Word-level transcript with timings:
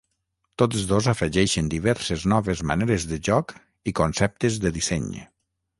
Tots 0.61 0.85
dos 0.91 1.09
afegeixen 1.13 1.69
diverses 1.75 2.25
noves 2.33 2.65
maneres 2.71 3.07
de 3.13 3.23
joc 3.31 3.57
i 3.93 3.99
conceptes 4.03 4.63
de 4.67 4.79
disseny. 4.81 5.11